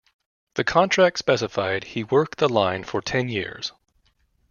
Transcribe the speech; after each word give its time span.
The 0.55 0.63
contract 0.63 1.19
specified 1.19 1.83
he 1.83 2.03
work 2.03 2.37
the 2.37 2.49
line 2.49 2.83
for 2.83 3.01
ten 3.03 3.29
years. 3.29 3.71